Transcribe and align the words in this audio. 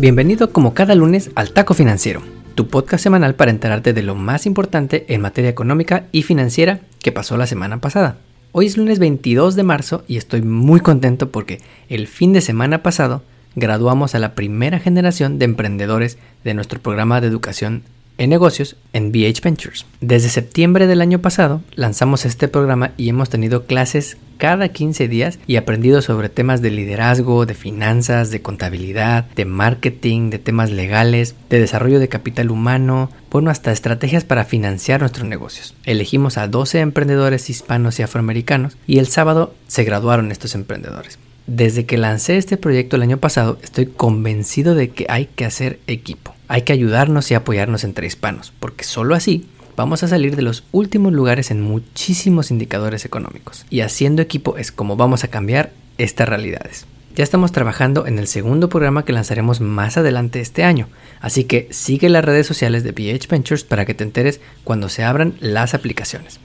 Bienvenido 0.00 0.50
como 0.50 0.72
cada 0.72 0.94
lunes 0.94 1.30
al 1.34 1.52
Taco 1.52 1.74
Financiero, 1.74 2.22
tu 2.54 2.68
podcast 2.68 3.02
semanal 3.02 3.34
para 3.34 3.50
enterarte 3.50 3.92
de 3.92 4.02
lo 4.02 4.14
más 4.14 4.46
importante 4.46 5.04
en 5.08 5.20
materia 5.20 5.50
económica 5.50 6.06
y 6.10 6.22
financiera 6.22 6.80
que 7.00 7.12
pasó 7.12 7.36
la 7.36 7.46
semana 7.46 7.82
pasada. 7.82 8.16
Hoy 8.52 8.64
es 8.64 8.78
lunes 8.78 8.98
22 8.98 9.56
de 9.56 9.62
marzo 9.62 10.02
y 10.08 10.16
estoy 10.16 10.40
muy 10.40 10.80
contento 10.80 11.30
porque 11.30 11.60
el 11.90 12.06
fin 12.06 12.32
de 12.32 12.40
semana 12.40 12.82
pasado 12.82 13.22
graduamos 13.56 14.14
a 14.14 14.20
la 14.20 14.34
primera 14.34 14.78
generación 14.78 15.38
de 15.38 15.44
emprendedores 15.44 16.16
de 16.44 16.54
nuestro 16.54 16.80
programa 16.80 17.20
de 17.20 17.26
educación 17.26 17.82
en 18.20 18.28
negocios 18.28 18.76
en 18.92 19.12
BH 19.12 19.40
Ventures. 19.42 19.86
Desde 20.02 20.28
septiembre 20.28 20.86
del 20.86 21.00
año 21.00 21.20
pasado 21.20 21.62
lanzamos 21.74 22.26
este 22.26 22.48
programa 22.48 22.92
y 22.98 23.08
hemos 23.08 23.30
tenido 23.30 23.64
clases 23.64 24.18
cada 24.36 24.68
15 24.68 25.08
días 25.08 25.38
y 25.46 25.56
aprendido 25.56 26.02
sobre 26.02 26.28
temas 26.28 26.60
de 26.60 26.70
liderazgo, 26.70 27.46
de 27.46 27.54
finanzas, 27.54 28.30
de 28.30 28.42
contabilidad, 28.42 29.24
de 29.36 29.46
marketing, 29.46 30.28
de 30.28 30.38
temas 30.38 30.70
legales, 30.70 31.34
de 31.48 31.60
desarrollo 31.60 31.98
de 31.98 32.08
capital 32.08 32.50
humano, 32.50 33.10
bueno, 33.30 33.50
hasta 33.50 33.72
estrategias 33.72 34.24
para 34.24 34.44
financiar 34.44 35.00
nuestros 35.00 35.26
negocios. 35.26 35.74
Elegimos 35.84 36.36
a 36.36 36.46
12 36.46 36.80
emprendedores 36.80 37.48
hispanos 37.48 37.98
y 37.98 38.02
afroamericanos 38.02 38.76
y 38.86 38.98
el 38.98 39.06
sábado 39.06 39.54
se 39.66 39.84
graduaron 39.84 40.30
estos 40.30 40.54
emprendedores. 40.54 41.18
Desde 41.46 41.86
que 41.86 41.96
lancé 41.96 42.36
este 42.36 42.58
proyecto 42.58 42.96
el 42.96 43.02
año 43.02 43.16
pasado, 43.16 43.58
estoy 43.62 43.86
convencido 43.86 44.74
de 44.74 44.90
que 44.90 45.06
hay 45.08 45.24
que 45.24 45.46
hacer 45.46 45.80
equipo. 45.86 46.34
Hay 46.50 46.62
que 46.62 46.72
ayudarnos 46.72 47.30
y 47.30 47.34
apoyarnos 47.34 47.84
entre 47.84 48.08
hispanos, 48.08 48.52
porque 48.58 48.82
solo 48.82 49.14
así 49.14 49.46
vamos 49.76 50.02
a 50.02 50.08
salir 50.08 50.34
de 50.34 50.42
los 50.42 50.64
últimos 50.72 51.12
lugares 51.12 51.52
en 51.52 51.62
muchísimos 51.62 52.50
indicadores 52.50 53.04
económicos. 53.04 53.64
Y 53.70 53.82
haciendo 53.82 54.20
equipo 54.20 54.56
es 54.56 54.72
como 54.72 54.96
vamos 54.96 55.22
a 55.22 55.28
cambiar 55.28 55.70
estas 55.96 56.28
realidades. 56.28 56.86
Ya 57.14 57.22
estamos 57.22 57.52
trabajando 57.52 58.08
en 58.08 58.18
el 58.18 58.26
segundo 58.26 58.68
programa 58.68 59.04
que 59.04 59.12
lanzaremos 59.12 59.60
más 59.60 59.96
adelante 59.96 60.40
este 60.40 60.64
año, 60.64 60.88
así 61.20 61.44
que 61.44 61.68
sigue 61.70 62.08
las 62.08 62.24
redes 62.24 62.48
sociales 62.48 62.82
de 62.82 62.90
BH 62.90 63.28
Ventures 63.30 63.62
para 63.62 63.86
que 63.86 63.94
te 63.94 64.02
enteres 64.02 64.40
cuando 64.64 64.88
se 64.88 65.04
abran 65.04 65.34
las 65.38 65.74
aplicaciones. 65.74 66.40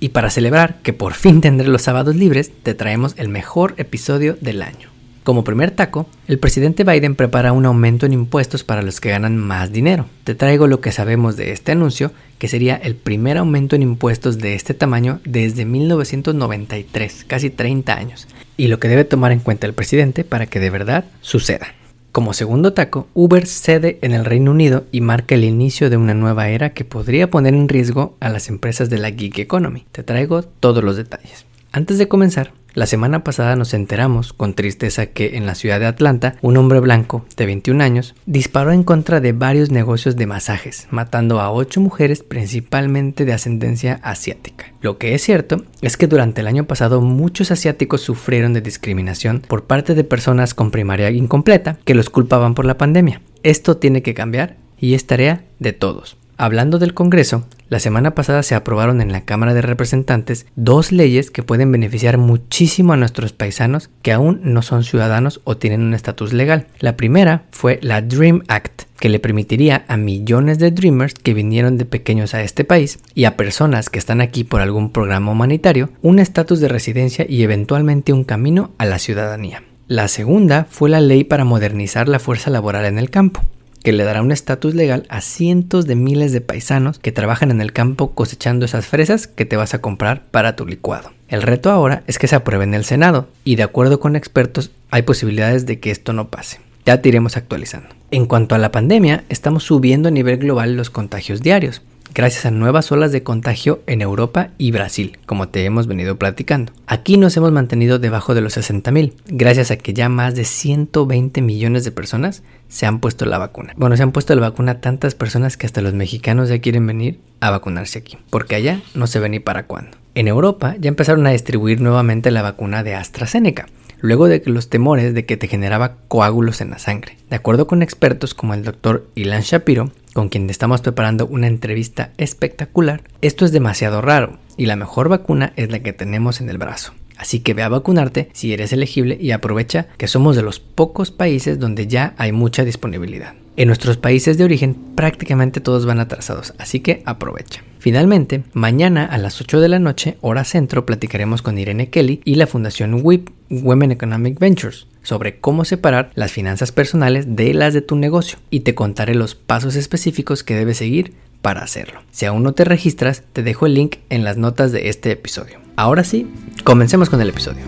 Y 0.00 0.10
para 0.10 0.30
celebrar 0.30 0.82
que 0.82 0.92
por 0.92 1.14
fin 1.14 1.40
tendré 1.40 1.66
los 1.66 1.82
sábados 1.82 2.14
libres, 2.14 2.52
te 2.62 2.74
traemos 2.74 3.14
el 3.16 3.28
mejor 3.28 3.74
episodio 3.76 4.38
del 4.40 4.62
año. 4.62 4.97
Como 5.28 5.44
primer 5.44 5.72
taco, 5.72 6.06
el 6.26 6.38
presidente 6.38 6.84
Biden 6.84 7.14
prepara 7.14 7.52
un 7.52 7.66
aumento 7.66 8.06
en 8.06 8.14
impuestos 8.14 8.64
para 8.64 8.80
los 8.80 8.98
que 8.98 9.10
ganan 9.10 9.36
más 9.36 9.70
dinero. 9.70 10.06
Te 10.24 10.34
traigo 10.34 10.66
lo 10.66 10.80
que 10.80 10.90
sabemos 10.90 11.36
de 11.36 11.52
este 11.52 11.72
anuncio, 11.72 12.12
que 12.38 12.48
sería 12.48 12.76
el 12.76 12.94
primer 12.94 13.36
aumento 13.36 13.76
en 13.76 13.82
impuestos 13.82 14.38
de 14.38 14.54
este 14.54 14.72
tamaño 14.72 15.20
desde 15.26 15.66
1993, 15.66 17.26
casi 17.26 17.50
30 17.50 17.94
años, 17.94 18.26
y 18.56 18.68
lo 18.68 18.80
que 18.80 18.88
debe 18.88 19.04
tomar 19.04 19.32
en 19.32 19.40
cuenta 19.40 19.66
el 19.66 19.74
presidente 19.74 20.24
para 20.24 20.46
que 20.46 20.60
de 20.60 20.70
verdad 20.70 21.04
suceda. 21.20 21.74
Como 22.10 22.32
segundo 22.32 22.72
taco, 22.72 23.06
Uber 23.12 23.44
cede 23.46 23.98
en 24.00 24.14
el 24.14 24.24
Reino 24.24 24.52
Unido 24.52 24.86
y 24.92 25.02
marca 25.02 25.34
el 25.34 25.44
inicio 25.44 25.90
de 25.90 25.98
una 25.98 26.14
nueva 26.14 26.48
era 26.48 26.70
que 26.70 26.86
podría 26.86 27.30
poner 27.30 27.52
en 27.52 27.68
riesgo 27.68 28.16
a 28.20 28.30
las 28.30 28.48
empresas 28.48 28.88
de 28.88 28.96
la 28.96 29.10
gig 29.10 29.38
economy. 29.38 29.84
Te 29.92 30.02
traigo 30.02 30.42
todos 30.42 30.82
los 30.82 30.96
detalles. 30.96 31.44
Antes 31.70 31.98
de 31.98 32.08
comenzar, 32.08 32.52
la 32.78 32.86
semana 32.86 33.24
pasada 33.24 33.56
nos 33.56 33.74
enteramos 33.74 34.32
con 34.32 34.54
tristeza 34.54 35.06
que 35.06 35.36
en 35.36 35.46
la 35.46 35.56
ciudad 35.56 35.80
de 35.80 35.86
Atlanta 35.86 36.36
un 36.42 36.56
hombre 36.56 36.78
blanco 36.78 37.26
de 37.36 37.44
21 37.44 37.82
años 37.82 38.14
disparó 38.24 38.70
en 38.70 38.84
contra 38.84 39.20
de 39.20 39.32
varios 39.32 39.72
negocios 39.72 40.14
de 40.14 40.26
masajes, 40.26 40.86
matando 40.90 41.40
a 41.40 41.50
8 41.50 41.80
mujeres 41.80 42.22
principalmente 42.22 43.24
de 43.24 43.32
ascendencia 43.32 43.98
asiática. 44.04 44.72
Lo 44.80 44.96
que 44.96 45.14
es 45.14 45.22
cierto 45.22 45.64
es 45.82 45.96
que 45.96 46.06
durante 46.06 46.40
el 46.40 46.46
año 46.46 46.66
pasado 46.68 47.00
muchos 47.00 47.50
asiáticos 47.50 48.00
sufrieron 48.00 48.52
de 48.52 48.60
discriminación 48.60 49.40
por 49.40 49.64
parte 49.64 49.96
de 49.96 50.04
personas 50.04 50.54
con 50.54 50.70
primaria 50.70 51.10
incompleta 51.10 51.78
que 51.84 51.94
los 51.94 52.10
culpaban 52.10 52.54
por 52.54 52.64
la 52.64 52.78
pandemia. 52.78 53.22
Esto 53.42 53.78
tiene 53.78 54.02
que 54.02 54.14
cambiar 54.14 54.56
y 54.78 54.94
es 54.94 55.04
tarea 55.04 55.42
de 55.58 55.72
todos. 55.72 56.17
Hablando 56.40 56.78
del 56.78 56.94
Congreso, 56.94 57.48
la 57.68 57.80
semana 57.80 58.14
pasada 58.14 58.44
se 58.44 58.54
aprobaron 58.54 59.00
en 59.00 59.10
la 59.10 59.24
Cámara 59.24 59.54
de 59.54 59.60
Representantes 59.60 60.46
dos 60.54 60.92
leyes 60.92 61.32
que 61.32 61.42
pueden 61.42 61.72
beneficiar 61.72 62.16
muchísimo 62.16 62.92
a 62.92 62.96
nuestros 62.96 63.32
paisanos 63.32 63.90
que 64.02 64.12
aún 64.12 64.40
no 64.44 64.62
son 64.62 64.84
ciudadanos 64.84 65.40
o 65.42 65.56
tienen 65.56 65.80
un 65.80 65.94
estatus 65.94 66.32
legal. 66.32 66.68
La 66.78 66.96
primera 66.96 67.42
fue 67.50 67.80
la 67.82 68.02
Dream 68.02 68.44
Act, 68.46 68.84
que 69.00 69.08
le 69.08 69.18
permitiría 69.18 69.84
a 69.88 69.96
millones 69.96 70.60
de 70.60 70.70
Dreamers 70.70 71.14
que 71.14 71.34
vinieron 71.34 71.76
de 71.76 71.86
pequeños 71.86 72.34
a 72.34 72.42
este 72.44 72.62
país 72.62 73.00
y 73.16 73.24
a 73.24 73.36
personas 73.36 73.90
que 73.90 73.98
están 73.98 74.20
aquí 74.20 74.44
por 74.44 74.60
algún 74.60 74.92
programa 74.92 75.32
humanitario 75.32 75.90
un 76.02 76.20
estatus 76.20 76.60
de 76.60 76.68
residencia 76.68 77.26
y 77.28 77.42
eventualmente 77.42 78.12
un 78.12 78.22
camino 78.22 78.70
a 78.78 78.84
la 78.84 79.00
ciudadanía. 79.00 79.64
La 79.88 80.06
segunda 80.06 80.68
fue 80.70 80.88
la 80.88 81.00
ley 81.00 81.24
para 81.24 81.44
modernizar 81.44 82.08
la 82.08 82.20
fuerza 82.20 82.48
laboral 82.50 82.84
en 82.84 82.98
el 82.98 83.10
campo 83.10 83.42
que 83.82 83.92
le 83.92 84.04
dará 84.04 84.22
un 84.22 84.32
estatus 84.32 84.74
legal 84.74 85.06
a 85.08 85.20
cientos 85.20 85.86
de 85.86 85.94
miles 85.94 86.32
de 86.32 86.40
paisanos 86.40 86.98
que 86.98 87.12
trabajan 87.12 87.50
en 87.50 87.60
el 87.60 87.72
campo 87.72 88.12
cosechando 88.12 88.64
esas 88.64 88.86
fresas 88.86 89.26
que 89.26 89.44
te 89.44 89.56
vas 89.56 89.74
a 89.74 89.80
comprar 89.80 90.24
para 90.30 90.56
tu 90.56 90.66
licuado. 90.66 91.12
El 91.28 91.42
reto 91.42 91.70
ahora 91.70 92.02
es 92.06 92.18
que 92.18 92.28
se 92.28 92.36
apruebe 92.36 92.64
en 92.64 92.74
el 92.74 92.84
Senado 92.84 93.28
y 93.44 93.56
de 93.56 93.62
acuerdo 93.62 94.00
con 94.00 94.16
expertos 94.16 94.70
hay 94.90 95.02
posibilidades 95.02 95.66
de 95.66 95.78
que 95.80 95.90
esto 95.90 96.12
no 96.12 96.28
pase. 96.28 96.60
Ya 96.86 97.02
te 97.02 97.08
iremos 97.10 97.36
actualizando. 97.36 97.88
En 98.10 98.26
cuanto 98.26 98.54
a 98.54 98.58
la 98.58 98.72
pandemia, 98.72 99.24
estamos 99.28 99.64
subiendo 99.64 100.08
a 100.08 100.12
nivel 100.12 100.38
global 100.38 100.76
los 100.76 100.88
contagios 100.88 101.42
diarios 101.42 101.82
gracias 102.14 102.46
a 102.46 102.50
nuevas 102.50 102.90
olas 102.92 103.12
de 103.12 103.22
contagio 103.22 103.82
en 103.86 104.02
Europa 104.02 104.50
y 104.58 104.70
Brasil, 104.70 105.18
como 105.26 105.48
te 105.48 105.64
hemos 105.64 105.86
venido 105.86 106.18
platicando. 106.18 106.72
Aquí 106.86 107.16
nos 107.16 107.36
hemos 107.36 107.52
mantenido 107.52 107.98
debajo 107.98 108.34
de 108.34 108.40
los 108.40 108.56
60.000, 108.56 109.12
gracias 109.26 109.70
a 109.70 109.76
que 109.76 109.94
ya 109.94 110.08
más 110.08 110.34
de 110.34 110.44
120 110.44 111.40
millones 111.42 111.84
de 111.84 111.92
personas 111.92 112.42
se 112.68 112.86
han 112.86 113.00
puesto 113.00 113.24
la 113.26 113.38
vacuna. 113.38 113.72
Bueno, 113.76 113.96
se 113.96 114.02
han 114.02 114.12
puesto 114.12 114.34
la 114.34 114.42
vacuna 114.42 114.80
tantas 114.80 115.14
personas 115.14 115.56
que 115.56 115.66
hasta 115.66 115.80
los 115.80 115.94
mexicanos 115.94 116.48
ya 116.48 116.60
quieren 116.60 116.86
venir 116.86 117.20
a 117.40 117.50
vacunarse 117.50 117.98
aquí, 117.98 118.18
porque 118.30 118.54
allá 118.54 118.80
no 118.94 119.06
se 119.06 119.20
ve 119.20 119.28
ni 119.28 119.40
para 119.40 119.66
cuándo. 119.66 119.96
En 120.14 120.28
Europa 120.28 120.74
ya 120.78 120.88
empezaron 120.88 121.26
a 121.26 121.30
distribuir 121.30 121.80
nuevamente 121.80 122.30
la 122.30 122.42
vacuna 122.42 122.82
de 122.82 122.94
AstraZeneca, 122.94 123.66
luego 124.00 124.28
de 124.28 124.42
que 124.42 124.50
los 124.50 124.68
temores 124.68 125.14
de 125.14 125.24
que 125.24 125.36
te 125.36 125.48
generaba 125.48 125.96
coágulos 126.08 126.60
en 126.60 126.70
la 126.70 126.78
sangre. 126.78 127.16
De 127.30 127.36
acuerdo 127.36 127.66
con 127.66 127.82
expertos 127.82 128.34
como 128.34 128.54
el 128.54 128.64
doctor 128.64 129.08
Ilan 129.14 129.42
Shapiro, 129.42 129.90
con 130.14 130.28
quien 130.28 130.48
estamos 130.50 130.80
preparando 130.80 131.26
una 131.26 131.46
entrevista 131.46 132.12
espectacular, 132.18 133.02
esto 133.22 133.44
es 133.44 133.52
demasiado 133.52 134.00
raro 134.00 134.38
y 134.56 134.66
la 134.66 134.76
mejor 134.76 135.08
vacuna 135.08 135.52
es 135.56 135.70
la 135.70 135.80
que 135.80 135.92
tenemos 135.92 136.40
en 136.40 136.50
el 136.50 136.58
brazo. 136.58 136.92
Así 137.16 137.40
que 137.40 137.52
ve 137.52 137.62
a 137.62 137.68
vacunarte 137.68 138.30
si 138.32 138.52
eres 138.52 138.72
elegible 138.72 139.18
y 139.20 139.32
aprovecha 139.32 139.88
que 139.96 140.06
somos 140.06 140.36
de 140.36 140.42
los 140.42 140.60
pocos 140.60 141.10
países 141.10 141.58
donde 141.58 141.88
ya 141.88 142.14
hay 142.16 142.32
mucha 142.32 142.64
disponibilidad. 142.64 143.34
En 143.56 143.66
nuestros 143.66 143.96
países 143.96 144.38
de 144.38 144.44
origen 144.44 144.76
prácticamente 144.94 145.60
todos 145.60 145.84
van 145.84 145.98
atrasados, 145.98 146.54
así 146.58 146.78
que 146.78 147.02
aprovecha. 147.04 147.62
Finalmente, 147.78 148.42
mañana 148.52 149.04
a 149.04 149.18
las 149.18 149.40
8 149.40 149.60
de 149.60 149.68
la 149.68 149.78
noche, 149.78 150.18
hora 150.20 150.44
centro, 150.44 150.84
platicaremos 150.84 151.42
con 151.42 151.58
Irene 151.58 151.90
Kelly 151.90 152.20
y 152.24 152.34
la 152.34 152.46
Fundación 152.46 153.00
WIP, 153.02 153.30
Women 153.50 153.92
Economic 153.92 154.38
Ventures, 154.38 154.86
sobre 155.02 155.38
cómo 155.38 155.64
separar 155.64 156.10
las 156.14 156.32
finanzas 156.32 156.72
personales 156.72 157.36
de 157.36 157.54
las 157.54 157.74
de 157.74 157.82
tu 157.82 157.96
negocio 157.96 158.38
y 158.50 158.60
te 158.60 158.74
contaré 158.74 159.14
los 159.14 159.34
pasos 159.34 159.76
específicos 159.76 160.42
que 160.42 160.54
debes 160.54 160.78
seguir 160.78 161.14
para 161.40 161.62
hacerlo. 161.62 162.02
Si 162.10 162.26
aún 162.26 162.42
no 162.42 162.52
te 162.52 162.64
registras, 162.64 163.22
te 163.32 163.42
dejo 163.42 163.66
el 163.66 163.74
link 163.74 163.96
en 164.10 164.24
las 164.24 164.36
notas 164.36 164.72
de 164.72 164.88
este 164.88 165.12
episodio. 165.12 165.60
Ahora 165.76 166.02
sí, 166.02 166.26
comencemos 166.64 167.08
con 167.08 167.20
el 167.20 167.28
episodio. 167.28 167.62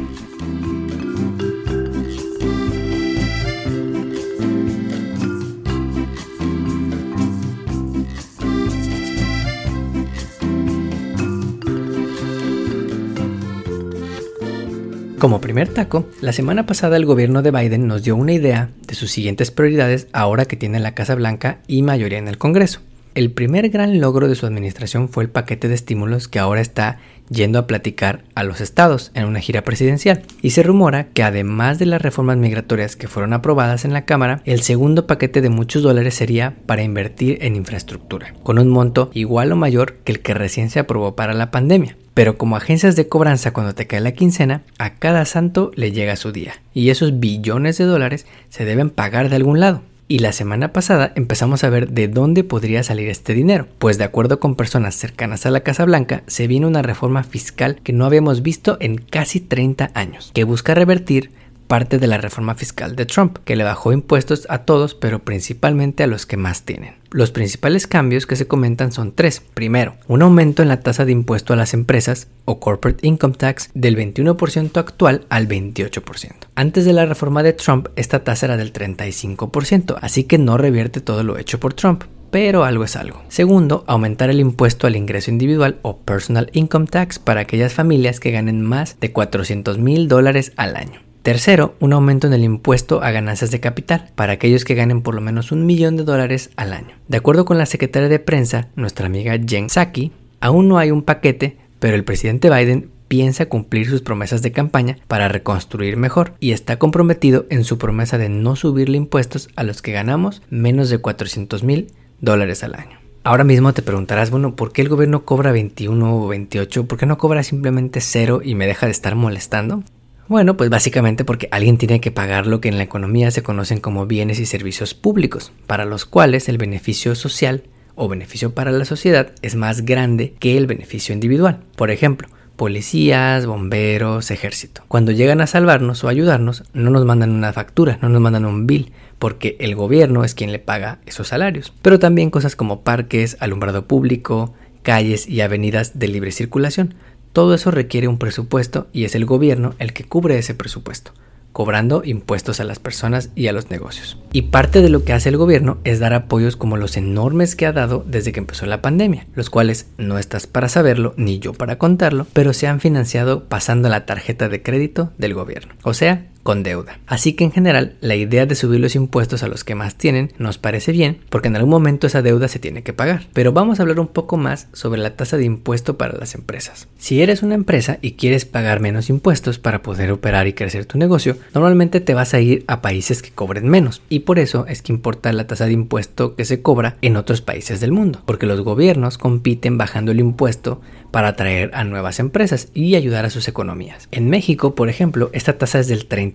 Como 15.20 15.42
primer 15.42 15.68
taco, 15.68 16.06
la 16.22 16.32
semana 16.32 16.64
pasada 16.64 16.96
el 16.96 17.04
gobierno 17.04 17.42
de 17.42 17.50
Biden 17.50 17.86
nos 17.86 18.02
dio 18.02 18.16
una 18.16 18.32
idea 18.32 18.70
de 18.86 18.94
sus 18.94 19.10
siguientes 19.10 19.50
prioridades 19.50 20.08
ahora 20.14 20.46
que 20.46 20.56
tiene 20.56 20.80
la 20.80 20.94
Casa 20.94 21.14
Blanca 21.14 21.58
y 21.66 21.82
mayoría 21.82 22.16
en 22.16 22.26
el 22.26 22.38
Congreso. 22.38 22.80
El 23.14 23.30
primer 23.30 23.68
gran 23.68 24.00
logro 24.00 24.28
de 24.28 24.34
su 24.34 24.46
administración 24.46 25.10
fue 25.10 25.22
el 25.22 25.28
paquete 25.28 25.68
de 25.68 25.74
estímulos 25.74 26.26
que 26.26 26.38
ahora 26.38 26.62
está 26.62 27.00
yendo 27.28 27.58
a 27.58 27.66
platicar 27.66 28.24
a 28.34 28.44
los 28.44 28.62
estados 28.62 29.10
en 29.12 29.26
una 29.26 29.40
gira 29.40 29.62
presidencial. 29.62 30.22
Y 30.40 30.52
se 30.52 30.62
rumora 30.62 31.08
que 31.08 31.22
además 31.22 31.78
de 31.78 31.84
las 31.84 32.00
reformas 32.00 32.38
migratorias 32.38 32.96
que 32.96 33.06
fueron 33.06 33.34
aprobadas 33.34 33.84
en 33.84 33.92
la 33.92 34.06
Cámara, 34.06 34.40
el 34.46 34.62
segundo 34.62 35.06
paquete 35.06 35.42
de 35.42 35.50
muchos 35.50 35.82
dólares 35.82 36.14
sería 36.14 36.56
para 36.64 36.82
invertir 36.82 37.36
en 37.42 37.56
infraestructura, 37.56 38.32
con 38.42 38.58
un 38.58 38.70
monto 38.70 39.10
igual 39.12 39.52
o 39.52 39.56
mayor 39.56 39.96
que 39.96 40.12
el 40.12 40.20
que 40.20 40.32
recién 40.32 40.70
se 40.70 40.78
aprobó 40.78 41.14
para 41.14 41.34
la 41.34 41.50
pandemia. 41.50 41.98
Pero 42.14 42.36
como 42.36 42.56
agencias 42.56 42.96
de 42.96 43.08
cobranza 43.08 43.52
cuando 43.52 43.74
te 43.74 43.86
cae 43.86 44.00
la 44.00 44.12
quincena, 44.12 44.62
a 44.78 44.94
cada 44.94 45.24
santo 45.24 45.70
le 45.74 45.92
llega 45.92 46.16
su 46.16 46.32
día. 46.32 46.54
Y 46.74 46.90
esos 46.90 47.20
billones 47.20 47.78
de 47.78 47.84
dólares 47.84 48.26
se 48.48 48.64
deben 48.64 48.90
pagar 48.90 49.28
de 49.28 49.36
algún 49.36 49.60
lado. 49.60 49.82
Y 50.10 50.18
la 50.18 50.32
semana 50.32 50.72
pasada 50.72 51.12
empezamos 51.14 51.62
a 51.62 51.70
ver 51.70 51.90
de 51.90 52.08
dónde 52.08 52.42
podría 52.42 52.82
salir 52.82 53.08
este 53.08 53.32
dinero, 53.32 53.68
pues 53.78 53.96
de 53.96 54.02
acuerdo 54.02 54.40
con 54.40 54.56
personas 54.56 54.96
cercanas 54.96 55.46
a 55.46 55.52
la 55.52 55.60
Casa 55.60 55.84
Blanca, 55.84 56.24
se 56.26 56.48
viene 56.48 56.66
una 56.66 56.82
reforma 56.82 57.22
fiscal 57.22 57.78
que 57.84 57.92
no 57.92 58.06
habíamos 58.06 58.42
visto 58.42 58.76
en 58.80 58.96
casi 58.96 59.38
30 59.38 59.92
años, 59.94 60.32
que 60.34 60.42
busca 60.42 60.74
revertir 60.74 61.30
parte 61.70 61.98
de 61.98 62.08
la 62.08 62.18
reforma 62.18 62.56
fiscal 62.56 62.96
de 62.96 63.06
Trump, 63.06 63.38
que 63.44 63.54
le 63.54 63.62
bajó 63.62 63.92
impuestos 63.92 64.44
a 64.50 64.64
todos, 64.64 64.96
pero 64.96 65.20
principalmente 65.20 66.02
a 66.02 66.08
los 66.08 66.26
que 66.26 66.36
más 66.36 66.64
tienen. 66.64 66.94
Los 67.12 67.30
principales 67.30 67.86
cambios 67.86 68.26
que 68.26 68.34
se 68.34 68.48
comentan 68.48 68.90
son 68.90 69.12
tres. 69.12 69.40
Primero, 69.54 69.94
un 70.08 70.22
aumento 70.22 70.62
en 70.62 70.68
la 70.68 70.80
tasa 70.80 71.04
de 71.04 71.12
impuesto 71.12 71.52
a 71.52 71.56
las 71.56 71.72
empresas 71.72 72.26
o 72.44 72.58
corporate 72.58 73.06
income 73.06 73.36
tax 73.38 73.70
del 73.72 73.96
21% 73.96 74.78
actual 74.78 75.26
al 75.28 75.46
28%. 75.46 76.32
Antes 76.56 76.84
de 76.84 76.92
la 76.92 77.06
reforma 77.06 77.44
de 77.44 77.52
Trump, 77.52 77.86
esta 77.94 78.24
tasa 78.24 78.46
era 78.46 78.56
del 78.56 78.72
35%, 78.72 79.96
así 80.00 80.24
que 80.24 80.38
no 80.38 80.58
revierte 80.58 81.00
todo 81.00 81.22
lo 81.22 81.38
hecho 81.38 81.60
por 81.60 81.74
Trump 81.74 82.02
pero 82.32 82.62
algo 82.62 82.84
es 82.84 82.94
algo. 82.94 83.22
Segundo, 83.28 83.82
aumentar 83.88 84.30
el 84.30 84.38
impuesto 84.38 84.86
al 84.86 84.94
ingreso 84.94 85.32
individual 85.32 85.80
o 85.82 85.98
personal 85.98 86.48
income 86.52 86.86
tax 86.86 87.18
para 87.18 87.40
aquellas 87.40 87.74
familias 87.74 88.20
que 88.20 88.30
ganen 88.30 88.62
más 88.62 88.98
de 89.00 89.12
400 89.12 89.78
mil 89.78 90.06
dólares 90.06 90.52
al 90.56 90.76
año. 90.76 91.09
Tercero, 91.22 91.74
un 91.80 91.92
aumento 91.92 92.26
en 92.26 92.32
el 92.32 92.44
impuesto 92.44 93.02
a 93.02 93.10
ganancias 93.10 93.50
de 93.50 93.60
capital 93.60 94.10
para 94.14 94.32
aquellos 94.32 94.64
que 94.64 94.74
ganen 94.74 95.02
por 95.02 95.14
lo 95.14 95.20
menos 95.20 95.52
un 95.52 95.66
millón 95.66 95.96
de 95.96 96.04
dólares 96.04 96.48
al 96.56 96.72
año. 96.72 96.96
De 97.08 97.18
acuerdo 97.18 97.44
con 97.44 97.58
la 97.58 97.66
secretaria 97.66 98.08
de 98.08 98.18
prensa, 98.18 98.68
nuestra 98.74 99.04
amiga 99.04 99.38
Jen 99.46 99.68
Psaki, 99.68 100.12
aún 100.40 100.68
no 100.68 100.78
hay 100.78 100.90
un 100.90 101.02
paquete, 101.02 101.58
pero 101.78 101.94
el 101.94 102.04
presidente 102.04 102.48
Biden 102.48 102.90
piensa 103.06 103.46
cumplir 103.46 103.86
sus 103.86 104.00
promesas 104.00 104.40
de 104.40 104.52
campaña 104.52 104.96
para 105.08 105.28
reconstruir 105.28 105.98
mejor 105.98 106.32
y 106.40 106.52
está 106.52 106.78
comprometido 106.78 107.44
en 107.50 107.64
su 107.64 107.76
promesa 107.76 108.16
de 108.16 108.30
no 108.30 108.56
subirle 108.56 108.96
impuestos 108.96 109.50
a 109.56 109.62
los 109.62 109.82
que 109.82 109.92
ganamos 109.92 110.40
menos 110.48 110.88
de 110.88 110.98
400 110.98 111.64
mil 111.64 111.92
dólares 112.20 112.64
al 112.64 112.76
año. 112.76 112.98
Ahora 113.24 113.44
mismo 113.44 113.74
te 113.74 113.82
preguntarás, 113.82 114.30
bueno, 114.30 114.56
¿por 114.56 114.72
qué 114.72 114.80
el 114.80 114.88
gobierno 114.88 115.26
cobra 115.26 115.52
21 115.52 116.16
o 116.16 116.28
28? 116.28 116.86
¿Por 116.86 116.96
qué 116.96 117.04
no 117.04 117.18
cobra 117.18 117.42
simplemente 117.42 118.00
cero 118.00 118.40
y 118.42 118.54
me 118.54 118.66
deja 118.66 118.86
de 118.86 118.92
estar 118.92 119.16
molestando? 119.16 119.82
Bueno, 120.30 120.56
pues 120.56 120.70
básicamente 120.70 121.24
porque 121.24 121.48
alguien 121.50 121.76
tiene 121.76 122.00
que 122.00 122.12
pagar 122.12 122.46
lo 122.46 122.60
que 122.60 122.68
en 122.68 122.78
la 122.78 122.84
economía 122.84 123.32
se 123.32 123.42
conocen 123.42 123.80
como 123.80 124.06
bienes 124.06 124.38
y 124.38 124.46
servicios 124.46 124.94
públicos, 124.94 125.50
para 125.66 125.84
los 125.84 126.04
cuales 126.04 126.48
el 126.48 126.56
beneficio 126.56 127.16
social 127.16 127.64
o 127.96 128.06
beneficio 128.06 128.54
para 128.54 128.70
la 128.70 128.84
sociedad 128.84 129.32
es 129.42 129.56
más 129.56 129.84
grande 129.84 130.34
que 130.38 130.56
el 130.56 130.68
beneficio 130.68 131.12
individual. 131.12 131.64
Por 131.74 131.90
ejemplo, 131.90 132.28
policías, 132.54 133.44
bomberos, 133.44 134.30
ejército. 134.30 134.84
Cuando 134.86 135.10
llegan 135.10 135.40
a 135.40 135.48
salvarnos 135.48 136.04
o 136.04 136.08
ayudarnos, 136.08 136.62
no 136.74 136.90
nos 136.90 137.04
mandan 137.04 137.32
una 137.32 137.52
factura, 137.52 137.98
no 138.00 138.08
nos 138.08 138.20
mandan 138.20 138.44
un 138.44 138.68
bill, 138.68 138.92
porque 139.18 139.56
el 139.58 139.74
gobierno 139.74 140.22
es 140.22 140.36
quien 140.36 140.52
le 140.52 140.60
paga 140.60 141.00
esos 141.06 141.26
salarios. 141.26 141.72
Pero 141.82 141.98
también 141.98 142.30
cosas 142.30 142.54
como 142.54 142.82
parques, 142.82 143.36
alumbrado 143.40 143.88
público, 143.88 144.54
calles 144.82 145.28
y 145.28 145.40
avenidas 145.40 145.98
de 145.98 146.06
libre 146.06 146.30
circulación. 146.30 146.94
Todo 147.32 147.54
eso 147.54 147.70
requiere 147.70 148.08
un 148.08 148.18
presupuesto 148.18 148.88
y 148.92 149.04
es 149.04 149.14
el 149.14 149.24
gobierno 149.24 149.74
el 149.78 149.92
que 149.92 150.04
cubre 150.04 150.38
ese 150.38 150.54
presupuesto 150.54 151.12
cobrando 151.52 152.02
impuestos 152.04 152.60
a 152.60 152.64
las 152.64 152.78
personas 152.78 153.30
y 153.34 153.48
a 153.48 153.52
los 153.52 153.70
negocios. 153.70 154.18
Y 154.32 154.42
parte 154.42 154.82
de 154.82 154.88
lo 154.88 155.04
que 155.04 155.12
hace 155.12 155.28
el 155.28 155.36
gobierno 155.36 155.78
es 155.84 155.98
dar 155.98 156.14
apoyos 156.14 156.56
como 156.56 156.76
los 156.76 156.96
enormes 156.96 157.56
que 157.56 157.66
ha 157.66 157.72
dado 157.72 158.04
desde 158.06 158.32
que 158.32 158.40
empezó 158.40 158.66
la 158.66 158.82
pandemia, 158.82 159.26
los 159.34 159.50
cuales 159.50 159.88
no 159.98 160.18
estás 160.18 160.46
para 160.46 160.68
saberlo 160.68 161.14
ni 161.16 161.38
yo 161.38 161.52
para 161.52 161.78
contarlo, 161.78 162.26
pero 162.32 162.52
se 162.52 162.66
han 162.66 162.80
financiado 162.80 163.48
pasando 163.48 163.88
la 163.88 164.06
tarjeta 164.06 164.48
de 164.48 164.62
crédito 164.62 165.12
del 165.18 165.34
gobierno. 165.34 165.74
O 165.82 165.94
sea, 165.94 166.26
con 166.42 166.62
deuda. 166.62 166.98
Así 167.06 167.34
que 167.34 167.44
en 167.44 167.52
general 167.52 167.96
la 168.00 168.16
idea 168.16 168.46
de 168.46 168.54
subir 168.54 168.80
los 168.80 168.94
impuestos 168.94 169.42
a 169.42 169.48
los 169.48 169.64
que 169.64 169.74
más 169.74 169.96
tienen 169.96 170.32
nos 170.38 170.58
parece 170.58 170.92
bien 170.92 171.18
porque 171.28 171.48
en 171.48 171.56
algún 171.56 171.70
momento 171.70 172.06
esa 172.06 172.22
deuda 172.22 172.48
se 172.48 172.58
tiene 172.58 172.82
que 172.82 172.92
pagar. 172.92 173.26
Pero 173.32 173.52
vamos 173.52 173.78
a 173.78 173.82
hablar 173.82 174.00
un 174.00 174.08
poco 174.08 174.36
más 174.36 174.68
sobre 174.72 175.00
la 175.00 175.16
tasa 175.16 175.36
de 175.36 175.44
impuesto 175.44 175.96
para 175.96 176.16
las 176.16 176.34
empresas. 176.34 176.88
Si 176.98 177.22
eres 177.22 177.42
una 177.42 177.54
empresa 177.54 177.98
y 178.00 178.12
quieres 178.12 178.44
pagar 178.44 178.80
menos 178.80 179.10
impuestos 179.10 179.58
para 179.58 179.82
poder 179.82 180.12
operar 180.12 180.46
y 180.46 180.52
crecer 180.52 180.86
tu 180.86 180.98
negocio, 180.98 181.36
normalmente 181.54 182.00
te 182.00 182.14
vas 182.14 182.34
a 182.34 182.40
ir 182.40 182.64
a 182.66 182.82
países 182.82 183.22
que 183.22 183.30
cobren 183.30 183.68
menos 183.68 184.02
y 184.08 184.20
por 184.20 184.38
eso 184.38 184.66
es 184.68 184.82
que 184.82 184.92
importa 184.92 185.32
la 185.32 185.46
tasa 185.46 185.66
de 185.66 185.72
impuesto 185.72 186.34
que 186.34 186.44
se 186.44 186.62
cobra 186.62 186.96
en 187.02 187.16
otros 187.16 187.40
países 187.40 187.80
del 187.80 187.92
mundo, 187.92 188.22
porque 188.24 188.46
los 188.46 188.60
gobiernos 188.62 189.18
compiten 189.18 189.78
bajando 189.78 190.12
el 190.12 190.20
impuesto 190.20 190.80
para 191.10 191.28
atraer 191.28 191.70
a 191.74 191.84
nuevas 191.84 192.20
empresas 192.20 192.68
y 192.72 192.94
ayudar 192.94 193.24
a 193.24 193.30
sus 193.30 193.48
economías. 193.48 194.08
En 194.12 194.28
México, 194.28 194.74
por 194.74 194.88
ejemplo, 194.88 195.30
esta 195.32 195.58
tasa 195.58 195.80
es 195.80 195.88
del 195.88 196.08
30%. 196.08 196.29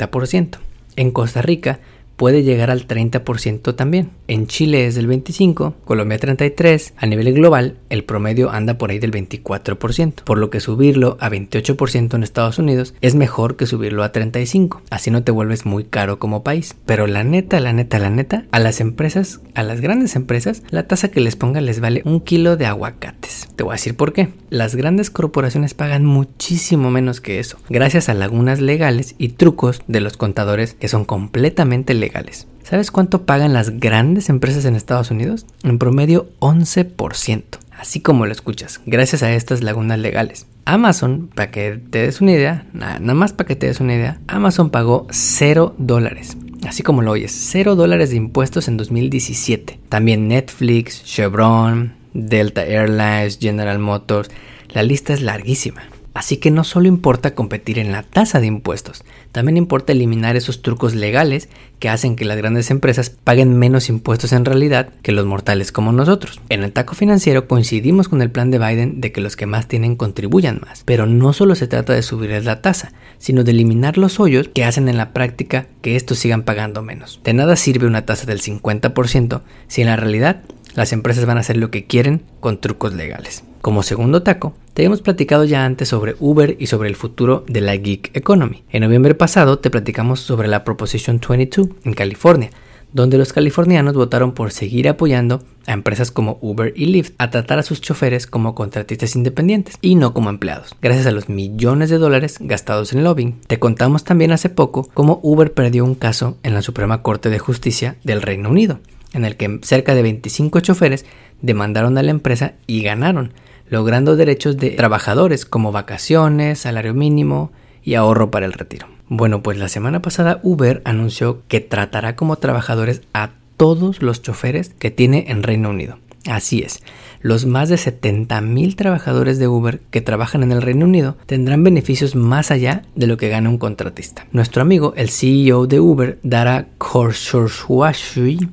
En 0.95 1.11
Costa 1.11 1.41
Rica 1.41 1.79
puede 2.15 2.43
llegar 2.43 2.71
al 2.71 2.87
30% 2.87 3.75
también. 3.75 4.11
En 4.27 4.47
Chile 4.47 4.87
es 4.87 4.95
del 4.95 5.07
25%, 5.07 5.73
Colombia 5.85 6.19
33%, 6.19 6.93
a 6.97 7.05
nivel 7.05 7.33
global 7.33 7.77
el 7.89 8.03
promedio 8.03 8.51
anda 8.51 8.77
por 8.77 8.89
ahí 8.89 8.99
del 8.99 9.11
24%, 9.11 10.23
por 10.23 10.37
lo 10.37 10.49
que 10.49 10.59
subirlo 10.59 11.17
a 11.19 11.29
28% 11.29 12.13
en 12.13 12.23
Estados 12.23 12.59
Unidos 12.59 12.93
es 13.01 13.15
mejor 13.15 13.55
que 13.55 13.65
subirlo 13.65 14.03
a 14.03 14.11
35%, 14.11 14.81
así 14.89 15.11
no 15.11 15.23
te 15.23 15.31
vuelves 15.31 15.65
muy 15.65 15.83
caro 15.83 16.19
como 16.19 16.43
país. 16.43 16.75
Pero 16.85 17.07
la 17.07 17.23
neta, 17.23 17.59
la 17.59 17.73
neta, 17.73 17.99
la 17.99 18.09
neta, 18.09 18.45
a 18.51 18.59
las 18.59 18.79
empresas, 18.79 19.41
a 19.53 19.63
las 19.63 19.81
grandes 19.81 20.15
empresas, 20.15 20.63
la 20.69 20.87
tasa 20.87 21.09
que 21.09 21.21
les 21.21 21.35
ponga 21.35 21.61
les 21.61 21.79
vale 21.79 22.01
un 22.05 22.21
kilo 22.21 22.57
de 22.57 22.65
aguacates. 22.65 23.49
Te 23.55 23.63
voy 23.63 23.73
a 23.73 23.75
decir 23.75 23.95
por 23.95 24.13
qué. 24.13 24.29
Las 24.49 24.75
grandes 24.75 25.09
corporaciones 25.09 25.73
pagan 25.73 26.05
muchísimo 26.05 26.91
menos 26.91 27.21
que 27.21 27.39
eso, 27.39 27.57
gracias 27.69 28.09
a 28.09 28.13
lagunas 28.13 28.61
legales 28.61 29.15
y 29.17 29.29
trucos 29.29 29.81
de 29.87 30.01
los 30.01 30.17
contadores 30.17 30.73
que 30.73 30.87
son 30.87 31.05
completamente 31.05 31.93
legales 31.93 32.04
legales. 32.05 32.47
¿Sabes 32.63 32.91
cuánto 32.91 33.25
pagan 33.25 33.53
las 33.53 33.79
grandes 33.79 34.29
empresas 34.29 34.65
en 34.65 34.75
Estados 34.75 35.11
Unidos? 35.11 35.45
En 35.63 35.77
promedio 35.77 36.29
11%. 36.39 37.43
Así 37.77 37.99
como 37.99 38.25
lo 38.25 38.31
escuchas, 38.31 38.79
gracias 38.85 39.21
a 39.21 39.33
estas 39.33 39.61
lagunas 39.61 39.99
legales. 39.99 40.47
Amazon, 40.65 41.29
para 41.33 41.51
que 41.51 41.79
te 41.89 41.99
des 41.99 42.21
una 42.21 42.31
idea, 42.31 42.65
nada, 42.73 42.99
más 43.13 43.33
para 43.33 43.47
que 43.47 43.55
te 43.55 43.67
des 43.67 43.79
una 43.79 43.95
idea, 43.95 44.19
Amazon 44.27 44.69
pagó 44.69 45.07
0 45.09 45.75
dólares. 45.77 46.37
Así 46.67 46.83
como 46.83 47.01
lo 47.01 47.11
oyes, 47.11 47.31
0 47.51 47.75
dólares 47.75 48.11
de 48.11 48.15
impuestos 48.15 48.67
en 48.67 48.77
2017. 48.77 49.79
También 49.89 50.27
Netflix, 50.27 51.03
Chevron, 51.03 51.93
Delta 52.13 52.63
Airlines, 52.65 53.37
General 53.39 53.77
Motors. 53.77 54.29
La 54.69 54.81
lista 54.81 55.13
es 55.13 55.21
larguísima. 55.21 55.83
Así 56.15 56.37
que 56.37 56.49
no 56.49 56.63
solo 56.63 56.87
importa 56.87 57.35
competir 57.35 57.77
en 57.77 57.91
la 57.91 58.01
tasa 58.01 58.39
de 58.39 58.47
impuestos, 58.47 59.03
también 59.33 59.57
importa 59.57 59.91
eliminar 59.91 60.37
esos 60.37 60.61
trucos 60.61 60.95
legales 60.95 61.49
que 61.77 61.89
hacen 61.89 62.15
que 62.15 62.23
las 62.23 62.37
grandes 62.37 62.71
empresas 62.71 63.09
paguen 63.09 63.59
menos 63.59 63.89
impuestos 63.89 64.31
en 64.31 64.45
realidad 64.45 64.89
que 65.01 65.11
los 65.11 65.25
mortales 65.25 65.73
como 65.73 65.91
nosotros. 65.91 66.39
En 66.47 66.63
el 66.63 66.71
taco 66.71 66.95
financiero 66.95 67.49
coincidimos 67.49 68.07
con 68.07 68.21
el 68.21 68.31
plan 68.31 68.49
de 68.49 68.59
Biden 68.59 69.01
de 69.01 69.11
que 69.11 69.19
los 69.19 69.35
que 69.35 69.45
más 69.45 69.67
tienen 69.67 69.97
contribuyan 69.97 70.61
más, 70.65 70.83
pero 70.85 71.05
no 71.05 71.33
solo 71.33 71.53
se 71.53 71.67
trata 71.67 71.91
de 71.91 72.01
subirles 72.01 72.45
la 72.45 72.61
tasa, 72.61 72.93
sino 73.17 73.43
de 73.43 73.51
eliminar 73.51 73.97
los 73.97 74.21
hoyos 74.21 74.47
que 74.47 74.63
hacen 74.63 74.87
en 74.87 74.95
la 74.95 75.11
práctica 75.11 75.67
que 75.81 75.97
estos 75.97 76.17
sigan 76.17 76.43
pagando 76.43 76.81
menos. 76.81 77.19
De 77.25 77.33
nada 77.33 77.57
sirve 77.57 77.87
una 77.87 78.05
tasa 78.05 78.25
del 78.25 78.41
50% 78.41 79.41
si 79.67 79.81
en 79.81 79.87
la 79.87 79.97
realidad 79.97 80.43
las 80.75 80.93
empresas 80.93 81.25
van 81.25 81.37
a 81.37 81.39
hacer 81.41 81.57
lo 81.57 81.71
que 81.71 81.85
quieren 81.85 82.21
con 82.39 82.59
trucos 82.59 82.93
legales. 82.93 83.43
Como 83.61 83.81
segundo 83.81 84.21
taco, 84.21 84.53
te 84.73 84.83
hemos 84.83 85.01
platicado 85.01 85.45
ya 85.45 85.65
antes 85.65 85.89
sobre 85.89 86.15
Uber 86.19 86.55
y 86.59 86.67
sobre 86.67 86.89
el 86.89 86.95
futuro 86.95 87.43
de 87.47 87.61
la 87.61 87.73
gig 87.77 88.11
economy. 88.13 88.63
En 88.69 88.83
noviembre 88.83 89.15
pasado 89.15 89.57
te 89.57 89.71
platicamos 89.71 90.19
sobre 90.19 90.47
la 90.47 90.63
Proposition 90.63 91.19
22 91.27 91.69
en 91.83 91.93
California, 91.93 92.51
donde 92.93 93.17
los 93.17 93.33
californianos 93.33 93.93
votaron 93.93 94.33
por 94.33 94.51
seguir 94.51 94.87
apoyando 94.87 95.43
a 95.65 95.73
empresas 95.73 96.11
como 96.11 96.37
Uber 96.41 96.71
y 96.75 96.85
Lyft 96.85 97.13
a 97.17 97.29
tratar 97.29 97.59
a 97.59 97.63
sus 97.63 97.81
choferes 97.81 98.27
como 98.27 98.55
contratistas 98.55 99.15
independientes 99.15 99.77
y 99.81 99.95
no 99.95 100.13
como 100.13 100.29
empleados, 100.29 100.75
gracias 100.81 101.07
a 101.07 101.11
los 101.11 101.27
millones 101.27 101.89
de 101.89 101.97
dólares 101.97 102.37
gastados 102.39 102.93
en 102.93 103.03
lobbying. 103.03 103.41
Te 103.47 103.59
contamos 103.59 104.03
también 104.03 104.31
hace 104.31 104.49
poco 104.49 104.87
cómo 104.93 105.19
Uber 105.23 105.53
perdió 105.53 105.83
un 105.83 105.95
caso 105.95 106.37
en 106.43 106.53
la 106.53 106.61
Suprema 106.61 107.01
Corte 107.01 107.29
de 107.29 107.39
Justicia 107.39 107.97
del 108.03 108.21
Reino 108.21 108.49
Unido, 108.49 108.79
en 109.15 109.25
el 109.25 109.37
que 109.37 109.59
cerca 109.63 109.95
de 109.95 110.03
25 110.03 110.59
choferes 110.59 111.05
demandaron 111.41 111.97
a 111.97 112.03
la 112.03 112.11
empresa 112.11 112.53
y 112.67 112.83
ganaron, 112.83 113.33
logrando 113.69 114.15
derechos 114.15 114.57
de 114.57 114.71
trabajadores 114.71 115.45
como 115.45 115.71
vacaciones, 115.71 116.59
salario 116.59 116.93
mínimo 116.93 117.51
y 117.81 117.95
ahorro 117.95 118.29
para 118.29 118.45
el 118.45 118.53
retiro. 118.53 118.87
Bueno, 119.07 119.41
pues 119.41 119.57
la 119.57 119.69
semana 119.69 120.01
pasada 120.01 120.39
Uber 120.43 120.81
anunció 120.83 121.43
que 121.47 121.61
tratará 121.61 122.15
como 122.15 122.35
trabajadores 122.35 123.01
a 123.13 123.31
todos 123.55 124.01
los 124.01 124.21
choferes 124.21 124.69
que 124.77 124.91
tiene 124.91 125.25
en 125.29 125.43
Reino 125.43 125.69
Unido. 125.69 125.97
Así 126.27 126.61
es, 126.61 126.81
los 127.25 127.47
más 127.47 127.69
de 127.69 127.75
70.000 127.77 128.75
trabajadores 128.75 129.39
de 129.39 129.47
Uber 129.47 129.79
que 129.89 129.99
trabajan 129.99 130.43
en 130.43 130.51
el 130.51 130.61
Reino 130.61 130.85
Unido 130.85 131.17
tendrán 131.25 131.63
beneficios 131.63 132.13
más 132.13 132.51
allá 132.51 132.83
de 132.93 133.07
lo 133.07 133.17
que 133.17 133.29
gana 133.29 133.49
un 133.49 133.57
contratista. 133.57 134.27
Nuestro 134.31 134.61
amigo, 134.61 134.93
el 134.95 135.09
CEO 135.09 135.65
de 135.65 135.79
Uber, 135.79 136.19
Dara 136.21 136.67
Khosrowshahi, 136.77 138.47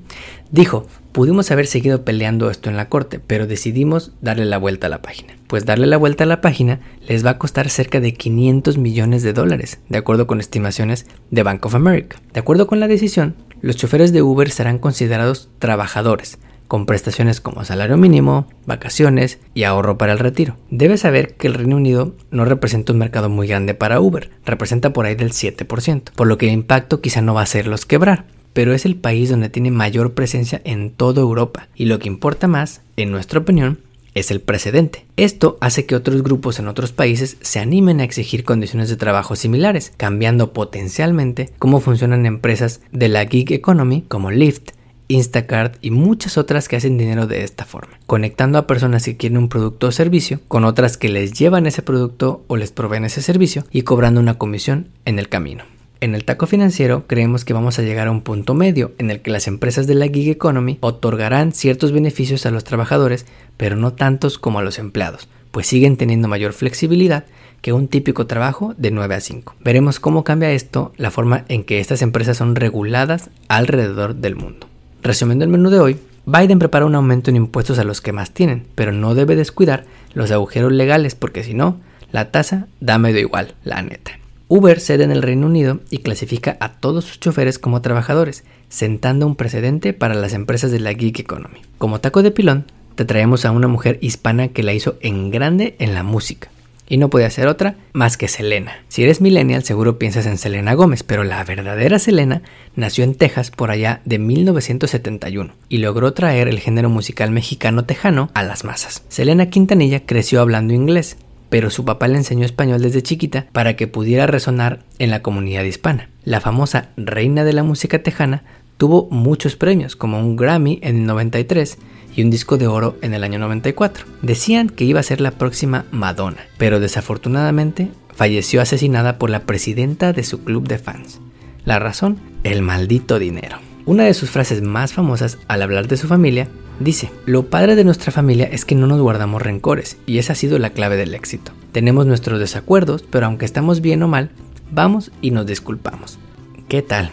dijo, 0.51 0.87
Pudimos 1.13 1.51
haber 1.51 1.67
seguido 1.67 2.07
peleando 2.07 2.51
esto 2.51 2.71
en 2.71 2.79
la 2.79 2.89
corte, 2.89 3.21
pero 3.21 3.47
decidimos 3.47 4.13
darle 4.23 4.47
la 4.47 4.57
vuelta 4.57 4.87
a 4.87 4.91
la 4.91 5.03
página. 5.03 5.35
Pues 5.49 5.67
darle 5.67 5.87
la 5.87 5.99
vuelta 5.99 6.25
a 6.25 6.27
la 6.27 6.41
página 6.41 6.81
les 7.07 7.27
va 7.27 7.33
a 7.33 7.39
costar 7.39 7.69
cerca 7.69 8.01
de 8.01 8.15
500 8.15 8.79
millones 8.79 9.23
de 9.23 9.35
dólares, 9.35 9.81
de 9.91 9.99
acuerdo 9.99 10.27
con 10.27 10.41
estimaciones 10.41 11.05
de 11.31 11.43
Bank 11.43 11.67
of 11.67 11.75
America. 11.75 12.17
De 12.33 12.41
acuerdo 12.41 12.67
con 12.67 12.81
la 12.81 12.89
decisión, 12.89 13.35
los 13.61 13.77
choferes 13.77 14.15
de 14.15 14.23
Uber 14.23 14.51
serán 14.51 14.79
considerados 14.79 15.51
trabajadores, 15.59 16.39
con 16.73 16.87
prestaciones 16.87 17.43
como 17.43 17.67
salario 17.67 17.99
mínimo, 17.99 18.47
vacaciones 18.65 19.39
y 19.53 19.65
ahorro 19.65 19.99
para 19.99 20.15
el 20.15 20.19
retiro. 20.19 20.57
Debes 20.71 21.01
saber 21.01 21.35
que 21.35 21.47
el 21.47 21.53
Reino 21.53 21.77
Unido 21.77 22.15
no 22.31 22.47
representa 22.47 22.95
un 22.95 22.99
mercado 22.99 23.29
muy 23.29 23.47
grande 23.47 23.75
para 23.75 24.01
Uber, 24.01 24.31
representa 24.47 24.91
por 24.95 25.05
ahí 25.05 25.15
del 25.15 25.33
7%, 25.33 26.13
por 26.17 26.27
lo 26.27 26.39
que 26.39 26.47
el 26.47 26.55
impacto 26.55 27.03
quizá 27.03 27.21
no 27.21 27.35
va 27.35 27.43
a 27.43 27.47
ser 27.47 27.67
los 27.67 27.85
quebrar 27.85 28.25
pero 28.55 28.73
es 28.73 28.87
el 28.87 28.97
país 28.97 29.29
donde 29.29 29.51
tiene 29.51 29.71
mayor 29.71 30.15
presencia 30.15 30.63
en 30.65 30.91
toda 30.91 31.21
Europa 31.21 31.69
y 31.75 31.87
lo 31.87 31.99
que 31.99 32.09
importa 32.09 32.49
más, 32.49 32.81
en 32.97 33.11
nuestra 33.11 33.41
opinión, 33.41 33.79
es 34.15 34.31
el 34.31 34.41
precedente. 34.41 35.07
Esto 35.17 35.57
hace 35.61 35.87
que 35.87 35.95
otros 35.95 36.23
grupos 36.23 36.59
en 36.59 36.69
otros 36.69 36.93
países 36.93 37.39
se 37.41 37.61
animen 37.61 38.01
a 38.01 38.05
exigir 38.05 38.45
condiciones 38.45 38.89
de 38.91 38.97
trabajo 38.97 39.37
similares, 39.37 39.93
cambiando 39.97 40.53
potencialmente 40.53 41.51
cómo 41.59 41.81
funcionan 41.81 42.27
empresas 42.27 42.81
de 42.93 43.09
la 43.09 43.27
gig 43.27 43.53
economy 43.53 44.05
como 44.09 44.31
Lyft, 44.31 44.73
Instacart 45.13 45.77
y 45.81 45.91
muchas 45.91 46.39
otras 46.39 46.69
que 46.69 46.77
hacen 46.77 46.97
dinero 46.99 47.27
de 47.27 47.45
esta 47.45 47.65
forma, 47.65 47.99
conectando 48.07 48.59
a 48.59 48.67
personas 48.67 49.05
que 49.05 49.17
quieren 49.17 49.39
un 49.39 49.49
producto 49.49 49.89
o 49.89 49.93
servicio 49.93 50.41
con 50.49 50.65
otras 50.65 50.97
que 50.97 51.09
les 51.09 51.33
llevan 51.33 51.67
ese 51.67 51.83
producto 51.83 52.45
o 52.47 52.57
les 52.57 52.73
proveen 52.73 53.05
ese 53.05 53.23
servicio 53.23 53.65
y 53.71 53.83
cobrando 53.83 54.21
una 54.21 54.39
comisión 54.39 54.89
en 55.05 55.19
el 55.19 55.29
camino. 55.29 55.65
En 56.01 56.17
el 56.17 56.25
taco 56.25 56.47
financiero 56.47 57.07
creemos 57.07 57.45
que 57.45 57.53
vamos 57.53 57.79
a 57.79 57.83
llegar 57.83 58.09
a 58.09 58.11
un 58.11 58.23
punto 58.23 58.55
medio 58.55 58.93
en 58.99 59.11
el 59.11 59.21
que 59.21 59.31
las 59.31 59.47
empresas 59.47 59.87
de 59.87 59.95
la 59.95 60.09
gig 60.09 60.31
economy 60.31 60.79
otorgarán 60.81 61.53
ciertos 61.53 61.93
beneficios 61.93 62.45
a 62.45 62.51
los 62.51 62.65
trabajadores, 62.65 63.25
pero 63.57 63.77
no 63.77 63.93
tantos 63.93 64.39
como 64.39 64.59
a 64.59 64.63
los 64.63 64.81
empleados, 64.81 65.29
pues 65.53 65.69
siguen 65.69 65.97
teniendo 65.97 66.27
mayor 66.27 66.55
flexibilidad 66.55 67.25
que 67.61 67.73
un 67.73 67.87
típico 67.87 68.27
trabajo 68.27 68.75
de 68.77 68.91
9 68.91 69.15
a 69.15 69.21
5. 69.21 69.55
Veremos 69.61 70.01
cómo 70.01 70.25
cambia 70.25 70.51
esto 70.51 70.93
la 70.97 71.13
forma 71.13 71.45
en 71.47 71.63
que 71.63 71.79
estas 71.79 72.03
empresas 72.03 72.39
son 72.39 72.57
reguladas 72.57 73.31
alrededor 73.47 74.17
del 74.17 74.35
mundo. 74.35 74.72
Resumiendo 75.03 75.45
el 75.45 75.51
menú 75.51 75.69
de 75.71 75.81
hoy, 75.81 75.99
Biden 76.27 76.61
prepara 76.61 76.87
un 76.87 76.95
aumento 76.95 77.31
en 77.31 77.37
impuestos 77.37 77.81
a 77.81 77.85
los 77.85 78.01
que 78.01 78.13
más 78.13 78.31
tienen, 78.31 78.67
pero 78.77 78.93
no 78.93 79.17
debe 79.17 79.35
descuidar 79.35 79.85
los 80.15 80.31
agujeros 80.31 80.71
legales 80.71 81.17
porque 81.17 81.43
si 81.43 81.55
no, 81.55 81.81
la 82.13 82.31
tasa 82.31 82.69
da 82.81 82.99
medio 82.99 83.21
igual, 83.21 83.55
la 83.65 83.83
neta. 83.83 84.13
Uber 84.47 84.79
cede 84.79 85.03
en 85.03 85.11
el 85.11 85.23
Reino 85.23 85.47
Unido 85.47 85.81
y 85.91 85.99
clasifica 85.99 86.57
a 86.61 86.75
todos 86.75 87.07
sus 87.07 87.19
choferes 87.19 87.59
como 87.59 87.83
trabajadores, 87.83 88.45
sentando 88.69 89.27
un 89.27 89.35
precedente 89.35 89.93
para 89.93 90.15
las 90.15 90.35
empresas 90.35 90.71
de 90.71 90.79
la 90.79 90.95
gig 90.95 91.19
economy. 91.19 91.63
Como 91.79 92.01
taco 92.01 92.23
de 92.23 92.31
pilón, 92.31 92.67
te 92.95 93.05
traemos 93.05 93.45
a 93.45 93.51
una 93.51 93.67
mujer 93.67 93.99
hispana 94.03 94.49
que 94.49 94.63
la 94.63 94.75
hizo 94.75 94.97
en 95.01 95.31
grande 95.31 95.75
en 95.79 95.95
la 95.95 96.05
música. 96.05 96.51
Y 96.89 96.97
no 96.99 97.11
puede 97.11 97.31
ser 97.31 97.47
otra 97.47 97.77
más 97.93 98.17
que 98.17 98.29
Selena. 98.29 98.83
Si 98.89 99.03
eres 99.03 99.21
millennial 99.21 99.65
seguro 99.65 99.99
piensas 99.99 100.27
en 100.27 100.39
Selena 100.39 100.75
Gómez, 100.75 101.03
pero 101.03 101.25
la 101.25 101.43
verdadera 101.45 101.99
Selena 101.99 102.43
nació 102.77 103.05
en 103.05 103.15
Texas 103.15 103.51
por 103.51 103.71
allá 103.71 104.01
de 104.05 104.19
1971 104.19 105.55
y 105.69 105.79
logró 105.79 106.13
traer 106.13 106.49
el 106.49 106.61
género 106.61 106.91
musical 106.91 107.31
mexicano 107.31 107.85
tejano 107.85 108.31
a 108.35 108.43
las 108.43 108.65
masas. 108.65 109.05
Selena 109.09 109.47
Quintanilla 109.47 110.05
creció 110.05 110.41
hablando 110.41 110.75
inglés 110.75 111.17
pero 111.53 111.69
su 111.69 111.85
papá 111.85 112.09
le 112.09 112.17
enseñó 112.17 112.47
español 112.47 112.81
desde 112.81 113.03
chiquita 113.03 113.45
para 113.53 113.77
que 113.77 113.87
pudiera 113.87 114.27
resonar 114.27 114.85
en 114.99 115.11
la 115.11 115.21
comunidad 115.21 115.65
hispana. 115.65 116.09
La 116.25 116.41
famosa 116.41 116.89
reina 116.97 117.45
de 117.45 117.53
la 117.53 117.63
música 117.63 118.03
tejana 118.03 118.43
tuvo 118.83 119.07
muchos 119.13 119.55
premios, 119.55 119.95
como 119.95 120.19
un 120.19 120.35
Grammy 120.35 120.81
en 120.83 120.97
el 120.97 121.07
93 121.07 121.79
y 122.17 122.25
un 122.25 122.31
disco 122.31 122.59
de 122.59 122.67
oro 122.67 122.97
en 123.01 123.15
el 123.15 123.23
año 123.23 123.39
94. 123.39 124.07
Decían 124.23 124.69
que 124.69 124.83
iba 124.83 124.99
a 124.99 125.05
ser 125.05 125.21
la 125.21 125.31
próxima 125.31 125.85
Madonna, 125.93 126.49
pero 126.59 126.81
desafortunadamente 126.81 127.91
falleció 128.13 128.61
asesinada 128.61 129.19
por 129.19 129.31
la 129.31 129.47
presidenta 129.47 130.13
de 130.13 130.25
su 130.25 130.43
club 130.43 130.67
de 130.67 130.79
fans. 130.79 131.21
La 131.65 131.79
razón, 131.79 132.19
el 132.43 132.61
maldito 132.61 133.21
dinero. 133.21 133.59
Una 133.87 134.03
de 134.03 134.15
sus 134.15 134.31
frases 134.31 134.63
más 134.63 134.93
famosas 134.93 135.39
al 135.47 135.63
hablar 135.63 135.87
de 135.87 135.97
su 135.97 136.09
familia 136.09 136.49
Dice, 136.81 137.13
lo 137.25 137.45
padre 137.45 137.77
de 137.77 137.85
nuestra 137.85 138.11
familia 138.11 138.49
es 138.51 138.65
que 138.65 138.75
no 138.75 138.89
nos 138.89 139.01
guardamos 139.01 139.43
rencores 139.43 139.99
y 140.07 140.19
esa 140.19 140.33
ha 140.33 140.37
sido 140.37 140.59
la 140.59 140.71
clave 140.71 140.97
del 140.97 141.15
éxito. 141.15 141.53
Tenemos 141.71 142.07
nuestros 142.07 142.41
desacuerdos, 142.41 143.05
pero 143.09 143.27
aunque 143.27 143.45
estamos 143.45 143.81
bien 143.81 144.03
o 144.03 144.09
mal, 144.09 144.31
vamos 144.73 145.13
y 145.21 145.31
nos 145.31 145.47
disculpamos. 145.47 146.19
¿Qué 146.67 146.83
tal? 146.83 147.13